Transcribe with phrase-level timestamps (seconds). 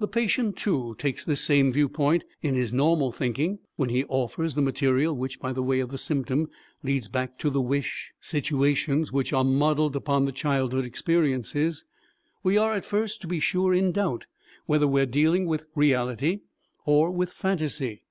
[0.00, 3.60] The patient, too, takes this same viewpoint in his normal thinking.
[3.76, 6.48] When he offers the material which, by way of the symptom,
[6.82, 11.84] leads back to the wish situations which are modeled upon the childhood experiences,
[12.42, 14.26] we are at first, to be sure, in doubt
[14.66, 16.40] whether we are dealing with reality
[16.84, 18.02] or with phantasy.